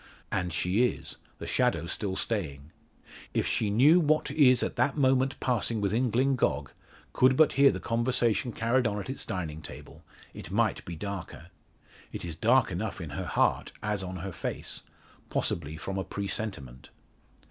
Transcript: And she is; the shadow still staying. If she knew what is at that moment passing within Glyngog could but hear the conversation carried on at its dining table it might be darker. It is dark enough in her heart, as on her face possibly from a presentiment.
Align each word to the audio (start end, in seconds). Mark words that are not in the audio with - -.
And 0.31 0.51
she 0.51 0.87
is; 0.87 1.17
the 1.37 1.45
shadow 1.45 1.85
still 1.85 2.15
staying. 2.15 2.71
If 3.35 3.45
she 3.45 3.69
knew 3.69 3.99
what 3.99 4.31
is 4.31 4.63
at 4.63 4.75
that 4.75 4.97
moment 4.97 5.39
passing 5.39 5.79
within 5.79 6.09
Glyngog 6.09 6.71
could 7.13 7.37
but 7.37 7.51
hear 7.51 7.69
the 7.69 7.79
conversation 7.79 8.51
carried 8.51 8.87
on 8.87 8.99
at 8.99 9.11
its 9.11 9.23
dining 9.27 9.61
table 9.61 10.03
it 10.33 10.49
might 10.49 10.83
be 10.85 10.95
darker. 10.95 11.51
It 12.11 12.25
is 12.25 12.35
dark 12.35 12.71
enough 12.71 12.99
in 12.99 13.11
her 13.11 13.25
heart, 13.27 13.73
as 13.83 14.01
on 14.01 14.15
her 14.15 14.31
face 14.31 14.81
possibly 15.29 15.77
from 15.77 15.99
a 15.99 16.03
presentiment. 16.03 16.89